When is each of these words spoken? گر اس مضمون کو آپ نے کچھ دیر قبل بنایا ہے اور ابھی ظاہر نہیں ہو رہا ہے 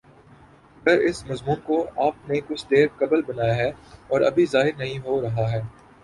گر 0.83 0.99
اس 0.99 1.17
مضمون 1.25 1.59
کو 1.63 1.75
آپ 1.97 2.29
نے 2.29 2.39
کچھ 2.47 2.65
دیر 2.71 2.87
قبل 2.97 3.21
بنایا 3.21 3.55
ہے 3.55 3.69
اور 4.07 4.21
ابھی 4.21 4.45
ظاہر 4.45 4.77
نہیں 4.77 4.97
ہو 4.99 5.19
رہا 5.21 5.49
ہے 5.51 5.61